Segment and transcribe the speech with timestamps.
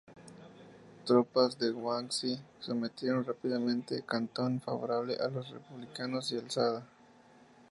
[1.05, 6.87] Tropas de Guangxi sometieron rápidamente Cantón, favorable a los republicanos y alzada.